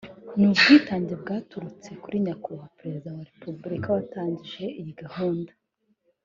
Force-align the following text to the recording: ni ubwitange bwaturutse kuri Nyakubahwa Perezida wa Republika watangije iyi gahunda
ni 0.37 0.45
ubwitange 0.49 1.13
bwaturutse 1.21 1.89
kuri 2.03 2.15
Nyakubahwa 2.25 2.73
Perezida 2.79 3.07
wa 3.17 3.23
Republika 3.29 3.87
watangije 3.97 4.65
iyi 4.79 4.93
gahunda 5.03 5.51